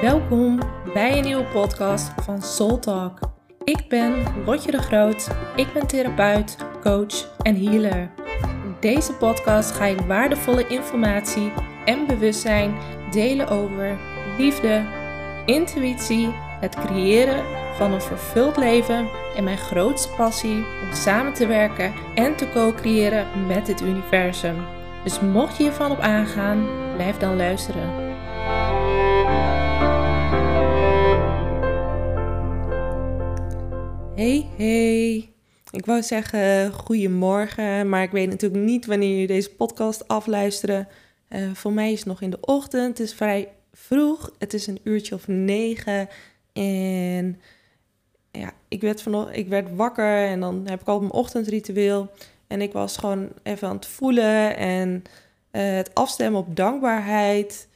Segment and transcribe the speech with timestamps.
[0.00, 0.58] Welkom
[0.94, 3.18] bij een nieuwe podcast van Soul Talk.
[3.64, 5.28] Ik ben Lotje de Groot.
[5.56, 8.10] Ik ben therapeut, coach en healer.
[8.64, 11.52] In deze podcast ga ik waardevolle informatie
[11.84, 12.74] en bewustzijn
[13.10, 13.98] delen over
[14.38, 14.84] liefde,
[15.46, 16.28] intuïtie,
[16.60, 17.44] het creëren
[17.76, 23.26] van een vervuld leven en mijn grootste passie om samen te werken en te co-creëren
[23.46, 24.56] met het universum.
[25.04, 28.09] Dus mocht je hiervan op aangaan, blijf dan luisteren.
[34.20, 35.32] Hey, hey.
[35.70, 40.88] Ik wou zeggen goedemorgen, maar ik weet natuurlijk niet wanneer je deze podcast afluisteren.
[41.28, 42.98] Uh, voor mij is het nog in de ochtend.
[42.98, 44.32] Het is vrij vroeg.
[44.38, 46.08] Het is een uurtje of negen.
[46.52, 47.40] En
[48.30, 52.10] ja, ik werd, ik werd wakker en dan heb ik al mijn ochtendritueel.
[52.46, 55.02] En ik was gewoon even aan het voelen en
[55.52, 57.68] uh, het afstemmen op dankbaarheid.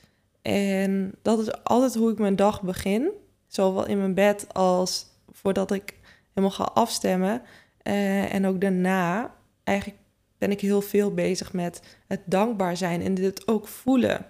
[0.43, 3.11] En dat is altijd hoe ik mijn dag begin.
[3.47, 6.03] Zowel in mijn bed als voordat ik
[6.35, 7.43] helemaal ga afstemmen.
[7.83, 9.99] Uh, en ook daarna, eigenlijk
[10.39, 14.27] ben ik heel veel bezig met het dankbaar zijn en dit ook voelen.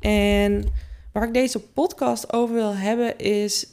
[0.00, 0.64] En
[1.12, 3.66] waar ik deze podcast over wil hebben is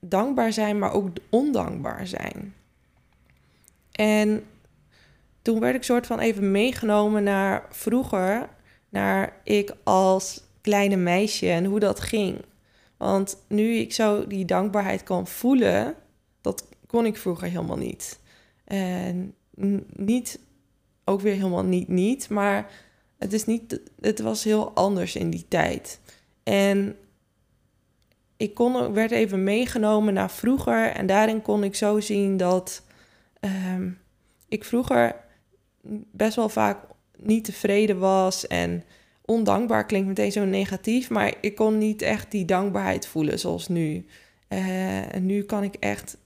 [0.00, 2.54] dankbaar zijn, maar ook ondankbaar zijn.
[3.92, 4.44] En
[5.42, 8.48] toen werd ik soort van even meegenomen naar vroeger,
[8.88, 12.44] naar ik als kleine meisje en hoe dat ging.
[12.96, 15.94] Want nu ik zo die dankbaarheid kan voelen,
[16.90, 18.20] kon ik vroeger helemaal niet.
[18.64, 19.34] En
[19.96, 20.40] niet,
[21.04, 22.70] ook weer helemaal niet niet, maar
[23.18, 26.00] het, is niet, het was heel anders in die tijd.
[26.42, 26.96] En
[28.36, 32.82] ik kon, werd even meegenomen naar vroeger en daarin kon ik zo zien dat
[33.40, 33.98] um,
[34.48, 35.16] ik vroeger
[36.12, 36.78] best wel vaak
[37.16, 38.84] niet tevreden was en
[39.24, 44.06] ondankbaar klinkt meteen zo negatief, maar ik kon niet echt die dankbaarheid voelen zoals nu.
[44.48, 46.18] Uh, en nu kan ik echt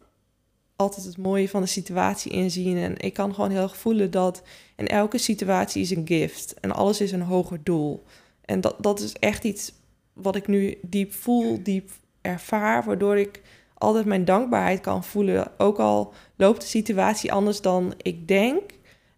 [0.77, 2.77] altijd het mooie van de situatie inzien.
[2.77, 4.43] En ik kan gewoon heel voelen dat
[4.77, 6.55] in elke situatie is een gift.
[6.61, 8.03] En alles is een hoger doel.
[8.45, 9.73] En dat, dat is echt iets
[10.13, 11.91] wat ik nu diep voel, diep
[12.21, 12.85] ervaar.
[12.85, 13.43] Waardoor ik
[13.75, 15.53] altijd mijn dankbaarheid kan voelen.
[15.59, 18.63] Ook al loopt de situatie anders dan ik denk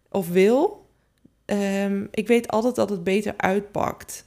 [0.09, 0.85] of wil.
[1.45, 4.25] Um, ik weet altijd dat het beter uitpakt.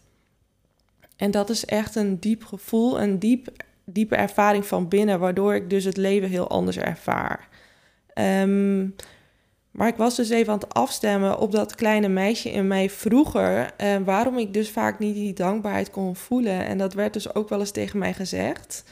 [1.17, 3.53] En dat is echt een diep gevoel, een diep
[3.93, 7.49] diepe ervaring van binnen, waardoor ik dus het leven heel anders ervaar.
[8.15, 8.95] Um,
[9.71, 13.71] maar ik was dus even aan het afstemmen op dat kleine meisje in mij vroeger,
[13.83, 16.67] uh, waarom ik dus vaak niet die dankbaarheid kon voelen.
[16.67, 18.85] En dat werd dus ook wel eens tegen mij gezegd.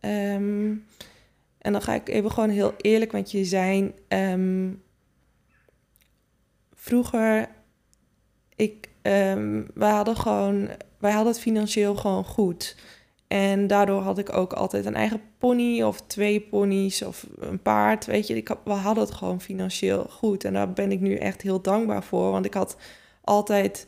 [0.00, 0.84] Um,
[1.58, 3.94] en dan ga ik even gewoon heel eerlijk met je zijn.
[4.08, 4.82] Um,
[6.74, 7.48] vroeger,
[8.56, 10.68] ik, um, hadden gewoon,
[10.98, 12.76] wij hadden het financieel gewoon goed.
[13.28, 18.06] En daardoor had ik ook altijd een eigen pony of twee ponies of een paard.
[18.06, 20.44] Weet je, ik had, we hadden het gewoon financieel goed.
[20.44, 22.30] En daar ben ik nu echt heel dankbaar voor.
[22.30, 22.76] Want ik had
[23.24, 23.86] altijd,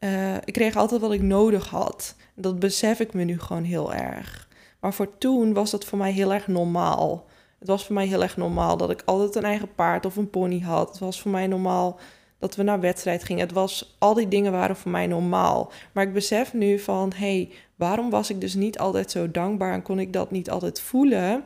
[0.00, 2.14] uh, ik kreeg altijd wat ik nodig had.
[2.34, 4.48] Dat besef ik me nu gewoon heel erg.
[4.80, 7.26] Maar voor toen was dat voor mij heel erg normaal.
[7.58, 10.30] Het was voor mij heel erg normaal dat ik altijd een eigen paard of een
[10.30, 10.88] pony had.
[10.88, 11.98] Het was voor mij normaal
[12.38, 13.42] dat we naar wedstrijd gingen.
[13.42, 15.72] Het was, al die dingen waren voor mij normaal.
[15.92, 19.72] Maar ik besef nu van, hé, hey, waarom was ik dus niet altijd zo dankbaar
[19.72, 21.44] en kon ik dat niet altijd voelen?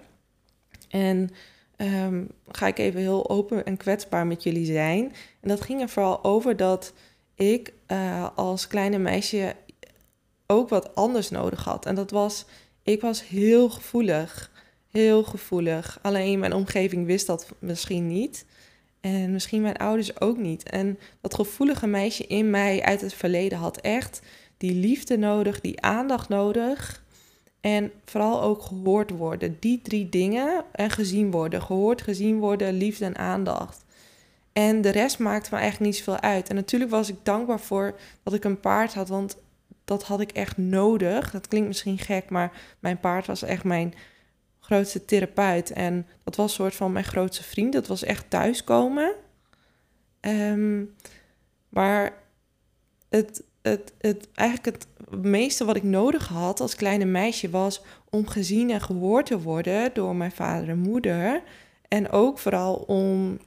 [0.88, 1.30] En
[1.76, 5.12] um, ga ik even heel open en kwetsbaar met jullie zijn.
[5.40, 6.92] En dat ging er vooral over dat
[7.34, 9.54] ik uh, als kleine meisje
[10.46, 11.86] ook wat anders nodig had.
[11.86, 12.44] En dat was,
[12.82, 14.50] ik was heel gevoelig.
[14.90, 15.98] Heel gevoelig.
[16.02, 18.46] Alleen mijn omgeving wist dat misschien niet.
[19.02, 20.62] En misschien mijn ouders ook niet.
[20.62, 24.22] En dat gevoelige meisje in mij uit het verleden had echt
[24.56, 27.04] die liefde nodig, die aandacht nodig.
[27.60, 29.56] En vooral ook gehoord worden.
[29.60, 31.62] Die drie dingen en gezien worden.
[31.62, 33.84] Gehoord, gezien worden, liefde en aandacht.
[34.52, 36.48] En de rest maakte me eigenlijk niet zoveel uit.
[36.48, 39.36] En natuurlijk was ik dankbaar voor dat ik een paard had, want
[39.84, 41.30] dat had ik echt nodig.
[41.30, 43.94] Dat klinkt misschien gek, maar mijn paard was echt mijn
[44.62, 45.70] grootste therapeut.
[45.70, 47.72] En dat was een soort van mijn grootste vriend.
[47.72, 49.12] Dat was echt thuiskomen.
[50.20, 50.94] Um,
[51.68, 52.12] maar
[53.08, 58.26] het, het, het, eigenlijk het meeste wat ik nodig had als kleine meisje was om
[58.26, 61.42] gezien en gehoord te worden door mijn vader en moeder.
[61.88, 63.38] En ook vooral om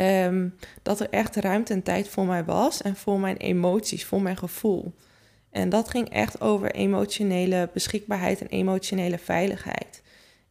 [0.00, 4.22] um, dat er echt ruimte en tijd voor mij was en voor mijn emoties, voor
[4.22, 4.94] mijn gevoel.
[5.50, 10.02] En dat ging echt over emotionele beschikbaarheid en emotionele veiligheid.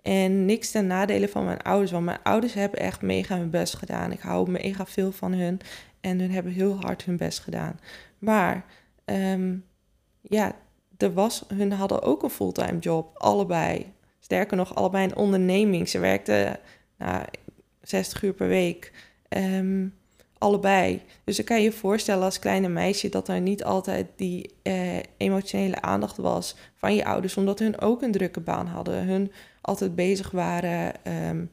[0.01, 3.73] En niks ten nadele van mijn ouders, want mijn ouders hebben echt mega hun best
[3.75, 4.11] gedaan.
[4.11, 5.59] Ik hou mega veel van hun
[6.01, 7.79] en hun hebben heel hard hun best gedaan.
[8.17, 8.65] Maar
[9.05, 9.65] um,
[10.21, 10.55] ja,
[10.97, 13.93] er was, hun hadden ook een fulltime job, allebei.
[14.19, 15.89] Sterker nog, allebei een onderneming.
[15.89, 16.59] Ze werkten
[16.97, 17.23] nou,
[17.81, 18.91] 60 uur per week.
[19.27, 19.87] Ehm,
[20.39, 21.01] allebei.
[21.23, 25.81] Dus dan kan je voorstellen als kleine meisje dat er niet altijd die eh, emotionele
[25.81, 29.07] aandacht was van je ouders, omdat hun ook een drukke baan hadden.
[29.07, 29.31] Hun
[29.61, 31.45] altijd bezig waren, ehm,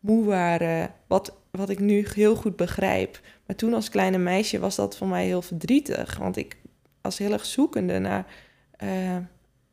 [0.00, 3.20] moe waren, wat, wat ik nu heel goed begrijp.
[3.46, 6.56] Maar toen als kleine meisje was dat voor mij heel verdrietig, want ik
[7.00, 8.26] was heel erg zoekende naar.
[8.84, 9.16] Uh,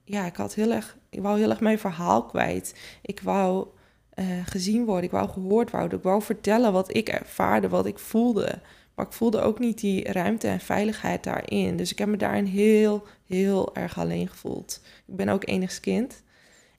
[0.04, 2.76] ja, ik had heel erg, ik wou heel erg mijn verhaal kwijt.
[3.02, 3.68] Ik wou
[4.16, 8.00] uh, gezien worden, ik wou gehoord worden, ik wou vertellen wat ik ervaarde, wat ik
[8.00, 8.60] voelde.
[8.96, 11.78] Maar ik voelde ook niet die ruimte en veiligheid daarin.
[11.78, 14.82] Dus ik heb me daarin heel, heel erg alleen gevoeld.
[15.06, 16.24] Ik ben ook enigskind.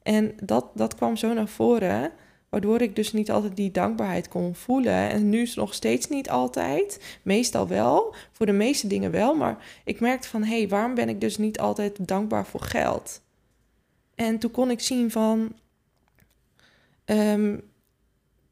[0.03, 2.11] En dat, dat kwam zo naar voren,
[2.49, 5.11] waardoor ik dus niet altijd die dankbaarheid kon voelen.
[5.11, 9.35] En nu is het nog steeds niet altijd, meestal wel, voor de meeste dingen wel.
[9.35, 13.21] Maar ik merkte van, hé, hey, waarom ben ik dus niet altijd dankbaar voor geld?
[14.15, 15.53] En toen kon ik zien van,
[17.07, 17.71] um,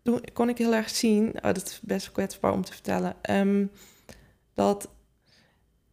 [0.02, 3.70] toen kon ik heel erg zien, oh, dat is best kwetsbaar om te vertellen, um,
[4.54, 4.88] dat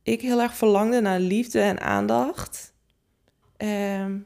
[0.03, 2.73] ik heel erg verlangde naar liefde en aandacht.
[3.57, 4.25] Um,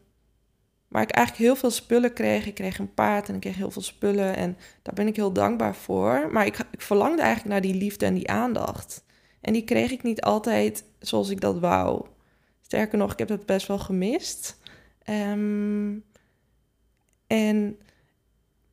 [0.88, 2.46] maar ik eigenlijk heel veel spullen kreeg.
[2.46, 4.36] Ik kreeg een paard en ik kreeg heel veel spullen.
[4.36, 6.30] En daar ben ik heel dankbaar voor.
[6.32, 9.04] Maar ik, ik verlangde eigenlijk naar die liefde en die aandacht.
[9.42, 12.06] En die kreeg ik niet altijd zoals ik dat wou.
[12.62, 14.58] Sterker nog, ik heb dat best wel gemist.
[17.28, 17.78] En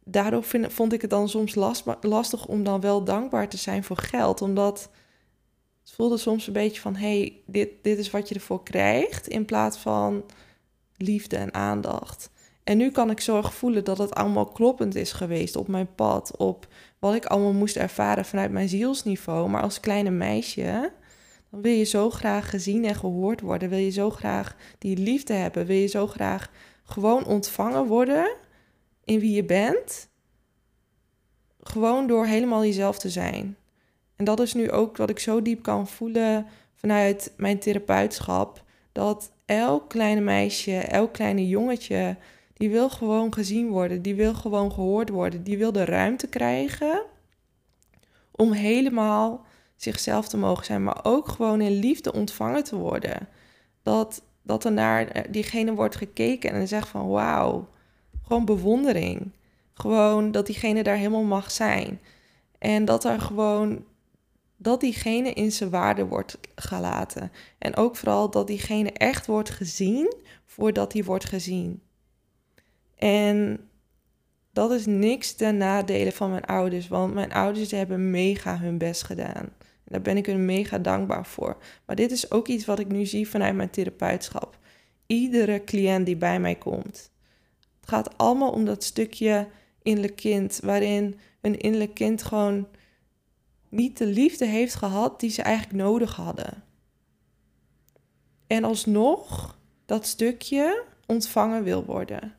[0.04, 3.84] daardoor vind, vond ik het dan soms last, lastig om dan wel dankbaar te zijn
[3.84, 4.42] voor geld.
[4.42, 4.90] Omdat
[5.82, 9.28] het voelde soms een beetje van: hé, hey, dit, dit is wat je ervoor krijgt.
[9.28, 10.24] In plaats van
[10.96, 12.30] liefde en aandacht.
[12.64, 16.36] En nu kan ik zorg voelen dat het allemaal kloppend is geweest op mijn pad,
[16.36, 16.66] op
[16.98, 19.48] wat ik allemaal moest ervaren vanuit mijn zielsniveau.
[19.48, 20.92] Maar als kleine meisje,
[21.50, 23.68] dan wil je zo graag gezien en gehoord worden.
[23.68, 25.66] Wil je zo graag die liefde hebben.
[25.66, 26.50] Wil je zo graag
[26.84, 28.36] gewoon ontvangen worden
[29.04, 30.08] in wie je bent.
[31.60, 33.56] Gewoon door helemaal jezelf te zijn.
[34.16, 38.64] En dat is nu ook wat ik zo diep kan voelen vanuit mijn therapeutschap.
[38.92, 42.16] Dat elk kleine meisje, elk kleine jongetje,
[42.54, 47.02] die wil gewoon gezien worden, die wil gewoon gehoord worden, die wil de ruimte krijgen
[48.30, 49.44] om helemaal
[49.76, 53.28] zichzelf te mogen zijn, maar ook gewoon in liefde ontvangen te worden.
[53.82, 57.68] Dat, dat er naar diegene wordt gekeken en zegt van wauw,
[58.32, 59.30] gewoon bewondering.
[59.74, 62.00] Gewoon dat diegene daar helemaal mag zijn.
[62.58, 63.84] En dat er gewoon
[64.56, 67.32] dat diegene in zijn waarde wordt gelaten.
[67.58, 70.14] En ook vooral dat diegene echt wordt gezien
[70.46, 71.82] voordat hij wordt gezien.
[72.96, 73.68] En
[74.52, 79.02] dat is niks ten nadele van mijn ouders, want mijn ouders hebben mega hun best
[79.02, 79.48] gedaan.
[79.84, 81.56] Daar ben ik hun mega dankbaar voor.
[81.86, 84.58] Maar dit is ook iets wat ik nu zie vanuit mijn therapeutschap.
[85.06, 87.11] Iedere cliënt die bij mij komt.
[87.92, 89.48] Gaat allemaal om dat stukje
[89.82, 92.68] innerlijk kind, waarin een innerlijk kind gewoon
[93.68, 96.64] niet de liefde heeft gehad die ze eigenlijk nodig hadden.
[98.46, 102.34] En alsnog dat stukje ontvangen wil worden.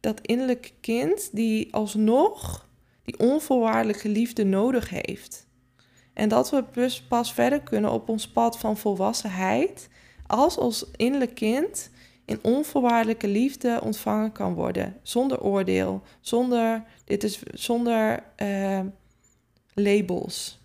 [0.00, 2.68] Dat innerlijke kind die alsnog
[3.02, 5.46] die onvoorwaardelijke liefde nodig heeft.
[6.14, 6.64] En dat we
[7.08, 9.88] pas verder kunnen op ons pad van volwassenheid
[10.26, 11.90] als ons innerlijk kind
[12.28, 14.96] in onvoorwaardelijke liefde ontvangen kan worden.
[15.02, 18.80] Zonder oordeel, zonder, dit is, zonder uh,
[19.74, 20.60] labels.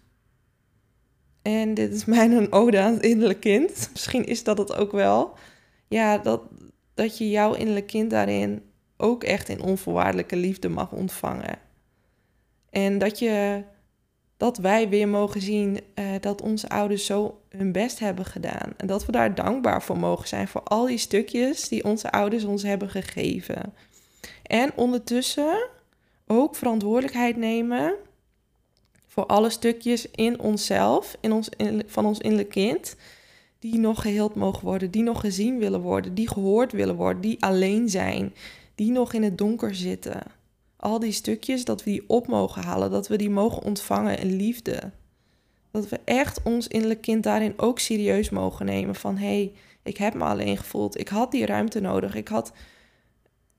[1.41, 3.89] En dit is mijn een ode aan het innerlijk kind.
[3.91, 5.34] Misschien is dat het ook wel.
[5.88, 6.41] Ja, dat,
[6.93, 8.62] dat je jouw innerlijk kind daarin
[8.98, 11.60] ook echt in onvoorwaardelijke liefde mag ontvangen.
[12.70, 13.63] En dat, je,
[14.43, 18.73] dat wij weer mogen zien uh, dat onze ouders zo hun best hebben gedaan.
[18.77, 22.43] En dat we daar dankbaar voor mogen zijn voor al die stukjes die onze ouders
[22.43, 23.73] ons hebben gegeven.
[24.43, 25.67] En ondertussen
[26.27, 27.95] ook verantwoordelijkheid nemen
[29.07, 31.50] voor alle stukjes in onszelf, in ons,
[31.85, 32.95] van ons innerlijk kind,
[33.59, 37.43] die nog geheeld mogen worden, die nog gezien willen worden, die gehoord willen worden, die
[37.43, 38.33] alleen zijn,
[38.75, 40.21] die nog in het donker zitten.
[40.83, 44.35] Al die stukjes, dat we die op mogen halen, dat we die mogen ontvangen in
[44.35, 44.91] liefde.
[45.71, 49.97] Dat we echt ons innerlijk kind daarin ook serieus mogen nemen van hé, hey, ik
[49.97, 52.53] heb me alleen gevoeld, ik had die ruimte nodig, ik had,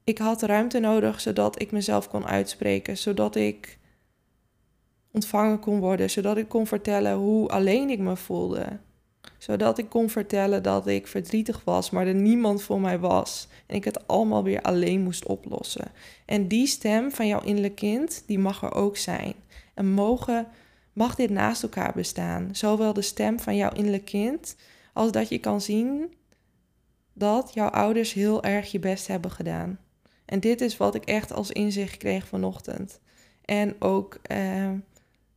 [0.05, 3.79] ik had ruimte nodig zodat ik mezelf kon uitspreken, zodat ik
[5.11, 8.79] ontvangen kon worden, zodat ik kon vertellen hoe alleen ik me voelde.
[9.39, 13.49] Zodat ik kon vertellen dat ik verdrietig was, maar er niemand voor mij was.
[13.67, 15.93] En ik het allemaal weer alleen moest oplossen.
[16.27, 19.35] En die stem van jouw innerlijk kind, die mag er ook zijn.
[19.75, 20.47] En mogen,
[20.93, 22.49] mag dit naast elkaar bestaan.
[22.53, 24.57] Zowel de stem van jouw innerlijk kind,
[24.93, 26.15] als dat je kan zien
[27.13, 29.79] dat jouw ouders heel erg je best hebben gedaan.
[30.25, 33.01] En dit is wat ik echt als inzicht kreeg vanochtend.
[33.45, 34.71] En ook uh,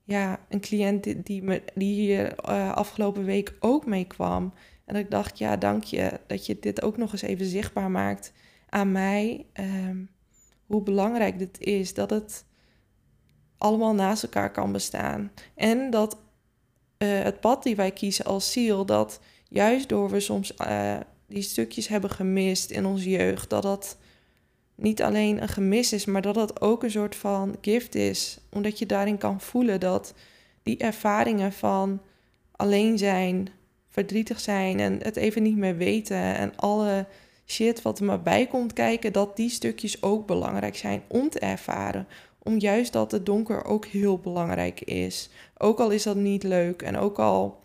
[0.07, 4.53] ja, een cliënt die, me, die hier uh, afgelopen week ook mee kwam.
[4.85, 8.33] En ik dacht, ja, dank je dat je dit ook nog eens even zichtbaar maakt
[8.69, 9.45] aan mij.
[9.59, 9.65] Uh,
[10.65, 11.93] hoe belangrijk dit is.
[11.93, 12.45] Dat het
[13.57, 15.31] allemaal naast elkaar kan bestaan.
[15.55, 16.17] En dat
[16.97, 20.97] uh, het pad die wij kiezen als ziel, dat juist door we soms uh,
[21.27, 23.97] die stukjes hebben gemist in onze jeugd, dat dat
[24.77, 28.39] niet alleen een gemis is, maar dat dat ook een soort van gift is.
[28.49, 30.13] Omdat je daarin kan voelen dat
[30.63, 32.01] die ervaringen van
[32.51, 33.49] alleen zijn,
[33.87, 37.05] verdrietig zijn en het even niet meer weten en alle
[37.45, 41.39] shit wat er maar bij komt kijken, dat die stukjes ook belangrijk zijn om te
[41.39, 42.07] ervaren.
[42.43, 45.29] Om juist dat het donker ook heel belangrijk is.
[45.57, 47.63] Ook al is dat niet leuk en ook al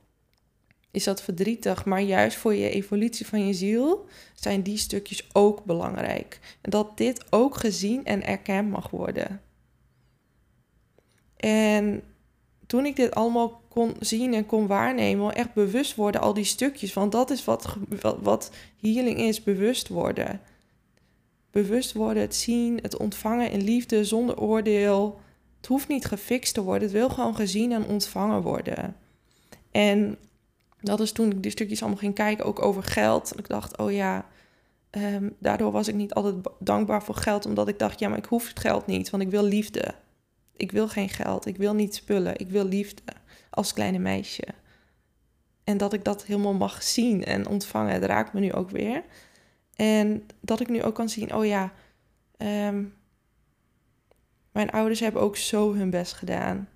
[0.92, 5.64] is dat verdrietig, maar juist voor je evolutie van je ziel zijn die stukjes ook
[5.64, 6.38] belangrijk.
[6.60, 9.40] En dat dit ook gezien en erkend mag worden.
[11.36, 12.02] En
[12.66, 16.92] toen ik dit allemaal kon zien en kon waarnemen, echt bewust worden, al die stukjes,
[16.92, 17.76] want dat is wat,
[18.20, 20.40] wat, healing is, bewust worden.
[21.50, 25.20] Bewust worden, het zien, het ontvangen in liefde, zonder oordeel.
[25.56, 28.96] Het hoeft niet gefixt te worden, het wil gewoon gezien en ontvangen worden.
[29.70, 30.18] En
[30.82, 33.32] dat is toen ik die stukjes allemaal ging kijken, ook over geld.
[33.32, 34.26] En ik dacht, oh ja,
[34.90, 38.24] ehm, daardoor was ik niet altijd dankbaar voor geld, omdat ik dacht, ja, maar ik
[38.24, 39.94] hoef het geld niet, want ik wil liefde.
[40.56, 43.02] Ik wil geen geld, ik wil niet spullen, ik wil liefde
[43.50, 44.44] als kleine meisje.
[45.64, 49.02] En dat ik dat helemaal mag zien en ontvangen, het raakt me nu ook weer.
[49.76, 51.72] En dat ik nu ook kan zien, oh ja,
[52.36, 52.84] ehm,
[54.52, 56.68] mijn ouders hebben ook zo hun best gedaan.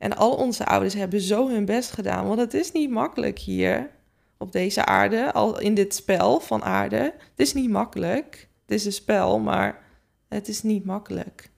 [0.00, 2.26] En al onze ouders hebben zo hun best gedaan.
[2.26, 3.90] Want het is niet makkelijk hier
[4.38, 7.14] op deze aarde, al in dit spel van aarde.
[7.30, 8.48] Het is niet makkelijk.
[8.66, 9.82] Het is een spel, maar
[10.28, 11.50] het is niet makkelijk.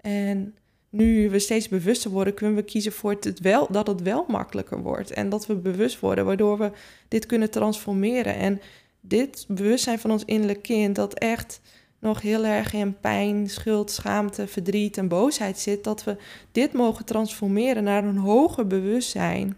[0.00, 0.56] En
[0.90, 4.82] nu we steeds bewuster worden, kunnen we kiezen voor het wel, dat het wel makkelijker
[4.82, 5.10] wordt.
[5.10, 6.70] En dat we bewust worden, waardoor we
[7.08, 8.34] dit kunnen transformeren.
[8.34, 8.60] En
[9.00, 11.60] dit bewustzijn van ons innerlijk kind, dat echt
[12.04, 16.16] nog heel erg in pijn, schuld, schaamte, verdriet en boosheid zit, dat we
[16.52, 19.56] dit mogen transformeren naar een hoger bewustzijn.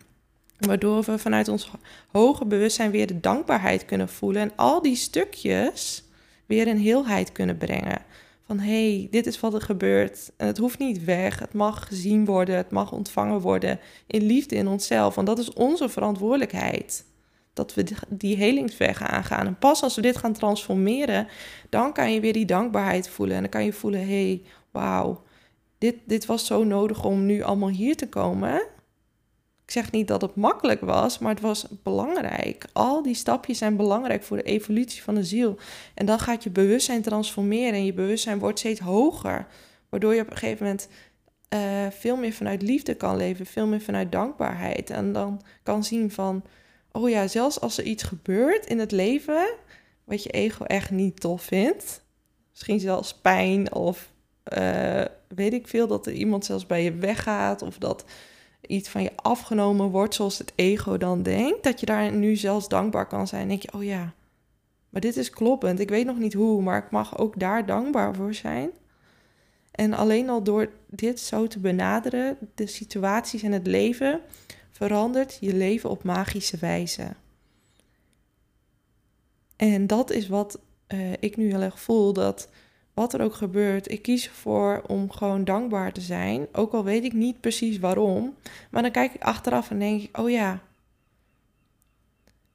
[0.58, 1.70] Waardoor we vanuit ons
[2.12, 6.04] hoger bewustzijn weer de dankbaarheid kunnen voelen en al die stukjes
[6.46, 8.02] weer in heelheid kunnen brengen.
[8.46, 11.38] Van hé, hey, dit is wat er gebeurt en het hoeft niet weg.
[11.38, 15.14] Het mag gezien worden, het mag ontvangen worden in liefde in onszelf.
[15.14, 17.04] Want dat is onze verantwoordelijkheid
[17.56, 19.46] dat we die helingsweg aangaan.
[19.46, 21.28] En pas als we dit gaan transformeren,
[21.68, 23.34] dan kan je weer die dankbaarheid voelen.
[23.36, 25.22] En dan kan je voelen, hey, wauw,
[25.78, 28.54] dit, dit was zo nodig om nu allemaal hier te komen.
[29.64, 32.66] Ik zeg niet dat het makkelijk was, maar het was belangrijk.
[32.72, 35.56] Al die stapjes zijn belangrijk voor de evolutie van de ziel.
[35.94, 39.46] En dan gaat je bewustzijn transformeren en je bewustzijn wordt steeds hoger.
[39.88, 40.88] Waardoor je op een gegeven moment
[41.54, 44.90] uh, veel meer vanuit liefde kan leven, veel meer vanuit dankbaarheid.
[44.90, 46.44] En dan kan zien van,
[46.96, 49.46] oh ja, zelfs als er iets gebeurt in het leven
[50.04, 52.02] wat je ego echt niet tof vindt,
[52.50, 54.10] misschien zelfs pijn of
[54.58, 58.04] uh, weet ik veel, dat er iemand zelfs bij je weggaat of dat
[58.60, 62.68] iets van je afgenomen wordt zoals het ego dan denkt, dat je daar nu zelfs
[62.68, 63.48] dankbaar kan zijn.
[63.48, 64.14] denk je, oh ja,
[64.88, 65.80] maar dit is kloppend.
[65.80, 68.70] Ik weet nog niet hoe, maar ik mag ook daar dankbaar voor zijn.
[69.70, 74.20] En alleen al door dit zo te benaderen, de situaties in het leven,
[74.76, 77.08] verandert je leven op magische wijze.
[79.56, 82.48] En dat is wat uh, ik nu heel erg voel, dat
[82.94, 86.46] wat er ook gebeurt, ik kies ervoor om gewoon dankbaar te zijn.
[86.52, 88.34] Ook al weet ik niet precies waarom.
[88.70, 90.60] Maar dan kijk ik achteraf en denk ik, oh ja,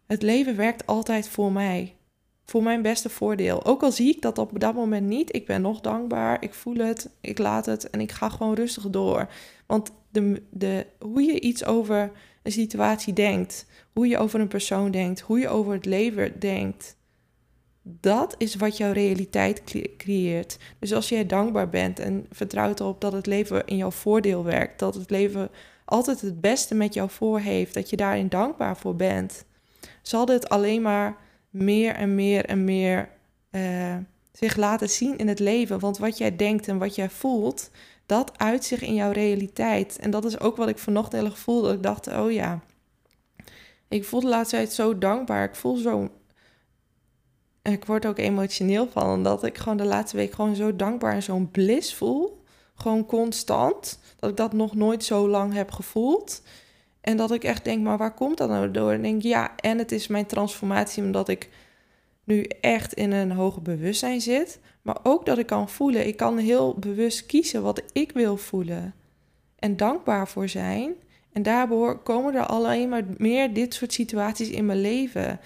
[0.05, 1.95] het leven werkt altijd voor mij.
[2.45, 3.65] Voor mijn beste voordeel.
[3.65, 6.75] Ook al zie ik dat op dat moment niet, ik ben nog dankbaar, ik voel
[6.75, 9.27] het, ik laat het en ik ga gewoon rustig door.
[9.65, 12.11] Want de, de, hoe je iets over
[12.43, 16.95] een situatie denkt, hoe je over een persoon denkt, hoe je over het leven denkt,
[17.83, 19.63] dat is wat jouw realiteit
[19.97, 20.57] creëert.
[20.79, 24.79] Dus als jij dankbaar bent en vertrouwt erop dat het leven in jouw voordeel werkt,
[24.79, 25.49] dat het leven
[25.85, 29.45] altijd het beste met jou voor heeft, dat je daarin dankbaar voor bent,
[30.01, 31.17] zal dit alleen maar
[31.49, 33.09] meer en meer en meer
[33.51, 33.95] uh,
[34.31, 35.79] zich laten zien in het leven.
[35.79, 37.71] Want wat jij denkt en wat jij voelt,
[38.11, 39.97] dat uit zich in jouw realiteit.
[39.99, 41.73] En dat is ook wat ik vanochtend heel erg voelde.
[41.73, 42.59] Ik dacht, oh ja,
[43.87, 45.43] ik voel de laatste tijd zo dankbaar.
[45.43, 46.09] Ik voel zo...
[47.61, 51.23] ik word ook emotioneel van, omdat ik gewoon de laatste week gewoon zo dankbaar en
[51.23, 52.43] zo'n bliss voel.
[52.75, 53.99] Gewoon constant.
[54.19, 56.41] Dat ik dat nog nooit zo lang heb gevoeld.
[57.01, 58.91] En dat ik echt denk, maar waar komt dat nou door?
[58.91, 61.49] En denk, ja, en het is mijn transformatie omdat ik
[62.23, 64.59] nu echt in een hoger bewustzijn zit.
[64.81, 66.07] Maar ook dat ik kan voelen.
[66.07, 68.93] Ik kan heel bewust kiezen wat ik wil voelen.
[69.59, 70.93] En dankbaar voor zijn.
[71.31, 75.39] En daardoor komen er alleen maar meer dit soort situaties in mijn leven.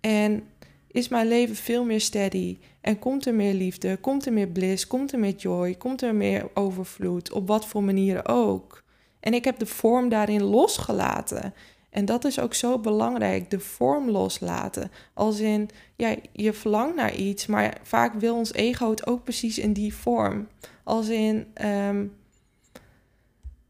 [0.00, 0.42] En
[0.88, 2.58] is mijn leven veel meer steady.
[2.80, 6.14] En komt er meer liefde, komt er meer bliss, komt er meer joy, komt er
[6.14, 7.32] meer overvloed.
[7.32, 8.84] Op wat voor manieren ook.
[9.20, 11.54] En ik heb de vorm daarin losgelaten.
[11.96, 14.90] En dat is ook zo belangrijk, de vorm loslaten.
[15.14, 19.58] Als in, ja, je verlangt naar iets, maar vaak wil ons ego het ook precies
[19.58, 20.48] in die vorm.
[20.84, 22.16] Als in, um,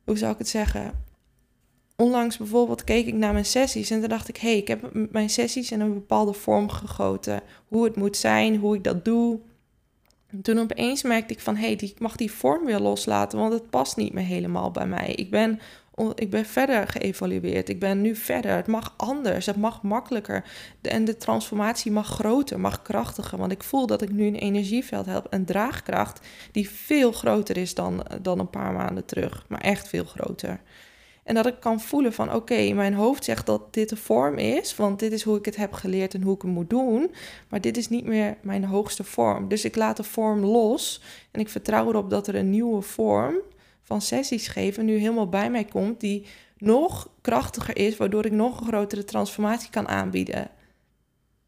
[0.05, 1.05] hoe zou ik het zeggen?
[1.97, 4.91] Onlangs bijvoorbeeld keek ik naar mijn sessies en toen dacht ik, hé, hey, ik heb
[5.11, 7.41] mijn sessies in een bepaalde vorm gegoten.
[7.69, 9.39] Hoe het moet zijn, hoe ik dat doe.
[10.27, 13.53] En toen opeens merkte ik van, hé, hey, ik mag die vorm weer loslaten, want
[13.53, 15.09] het past niet meer helemaal bij mij.
[15.09, 15.61] Ik ben
[16.15, 17.69] ik ben verder geëvalueerd.
[17.69, 18.57] Ik ben nu verder.
[18.57, 19.47] Het mag anders.
[19.47, 20.45] Het mag makkelijker.
[20.83, 23.39] en de transformatie mag groter, mag krachtiger.
[23.39, 27.75] Want ik voel dat ik nu een energieveld heb, een draagkracht die veel groter is
[27.75, 29.45] dan, dan een paar maanden terug.
[29.49, 30.61] Maar echt veel groter.
[31.25, 34.77] En dat ik kan voelen van oké, mijn hoofd zegt dat dit de vorm is,
[34.77, 37.11] want dit is hoe ik het heb geleerd en hoe ik het moet doen.
[37.49, 39.49] Maar dit is niet meer mijn hoogste vorm.
[39.49, 43.35] Dus ik laat de vorm los en ik vertrouw erop dat er een nieuwe vorm
[43.87, 46.27] van sessies geven nu helemaal bij mij komt, die
[46.59, 50.51] nog krachtiger is, waardoor ik nog een grotere transformatie kan aanbieden.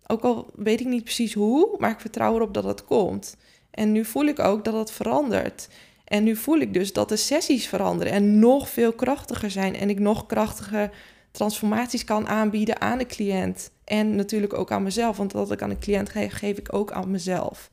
[0.06, 3.36] Ook al weet ik niet precies hoe, maar ik vertrouw erop dat het komt.
[3.70, 5.68] En nu voel ik ook dat het verandert.
[6.04, 9.76] En nu voel ik dus dat de sessies veranderen en nog veel krachtiger zijn.
[9.76, 10.90] En ik nog krachtiger
[11.30, 13.70] transformaties kan aanbieden aan de cliënt.
[13.84, 16.92] En natuurlijk ook aan mezelf, want wat ik aan de cliënt geef, geef ik ook
[16.92, 17.70] aan mezelf.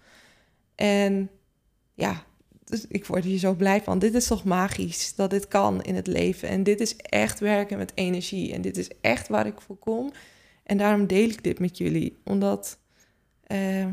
[0.76, 1.30] En
[1.94, 2.24] ja,
[2.66, 4.00] dus ik word hier zo blij van.
[4.00, 6.50] Dit is toch magisch dat dit kan in het leven.
[6.50, 8.54] En dit is echt werken met energie.
[8.54, 10.12] En dit is echt waar ik voor kom.
[10.64, 12.18] En daarom deel ik dit met jullie.
[12.24, 12.78] Omdat
[13.44, 13.88] eh,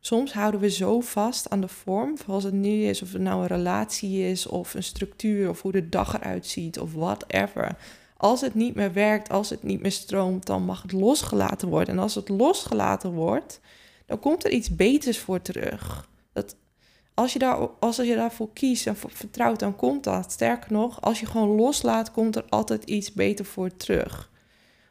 [0.00, 2.16] soms houden we zo vast aan de vorm.
[2.26, 5.72] Zoals het nu is, of het nou een relatie is, of een structuur, of hoe
[5.72, 7.76] de dag eruit ziet, of whatever.
[8.16, 11.94] Als het niet meer werkt, als het niet meer stroomt, dan mag het losgelaten worden.
[11.94, 13.60] En als het losgelaten wordt,
[14.06, 16.08] dan komt er iets beters voor terug.
[16.32, 16.56] Dat
[17.16, 20.32] als je, daar, als je daarvoor kiest en vertrouwt, dan komt dat.
[20.32, 24.30] Sterker nog, als je gewoon loslaat, komt er altijd iets beter voor terug.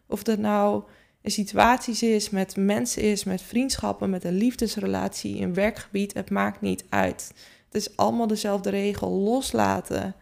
[0.07, 0.83] Of dat nou
[1.21, 6.61] een situaties is, met mensen is, met vriendschappen, met een liefdesrelatie, een werkgebied, het maakt
[6.61, 7.33] niet uit.
[7.65, 9.09] Het is allemaal dezelfde regel.
[9.09, 10.15] Loslaten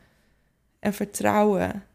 [0.80, 1.86] en vertrouwen.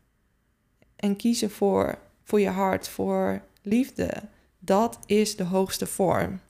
[0.97, 4.13] En kiezen voor, voor je hart, voor liefde.
[4.59, 6.41] Dat is de hoogste vorm.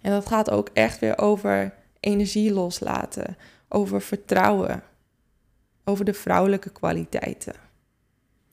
[0.00, 3.36] En dat gaat ook echt weer over energie loslaten,
[3.68, 4.82] over vertrouwen,
[5.84, 7.54] over de vrouwelijke kwaliteiten.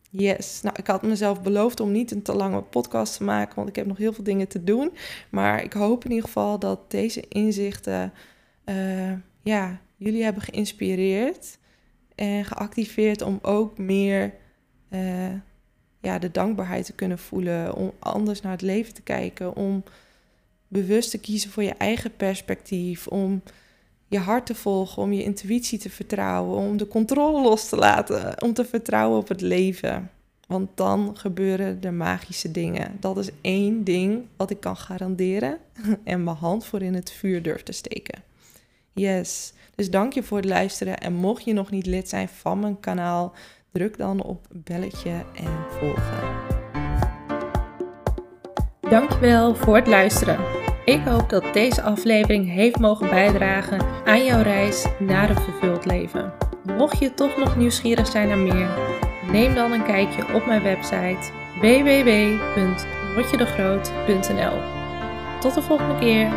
[0.09, 3.69] Yes, nou ik had mezelf beloofd om niet een te lange podcast te maken, want
[3.69, 4.93] ik heb nog heel veel dingen te doen.
[5.29, 8.13] Maar ik hoop in ieder geval dat deze inzichten
[8.65, 11.57] uh, ja, jullie hebben geïnspireerd
[12.15, 14.33] en geactiveerd om ook meer
[14.89, 15.33] uh,
[16.01, 19.83] ja, de dankbaarheid te kunnen voelen, om anders naar het leven te kijken, om
[20.69, 23.41] bewust te kiezen voor je eigen perspectief, om
[24.07, 28.41] je hart te volgen, om je intuïtie te vertrouwen, om de controle los te laten,
[28.41, 30.11] om te vertrouwen op het leven.
[30.47, 32.97] Want dan gebeuren er magische dingen.
[32.99, 35.57] Dat is één ding wat ik kan garanderen
[36.03, 38.23] en mijn hand voor in het vuur durf te steken.
[38.93, 39.53] Yes.
[39.75, 40.97] Dus dank je voor het luisteren.
[40.97, 43.33] En mocht je nog niet lid zijn van mijn kanaal,
[43.71, 46.57] druk dan op belletje en volgen.
[48.89, 50.58] Dankjewel voor het luisteren.
[50.89, 56.33] Ik hoop dat deze aflevering heeft mogen bijdragen aan jouw reis naar een vervuld leven.
[56.77, 58.69] Mocht je toch nog nieuwsgierig zijn naar meer,
[59.31, 64.57] neem dan een kijkje op mijn website www.rotjedegroot.nl.
[65.39, 66.27] Tot de volgende keer.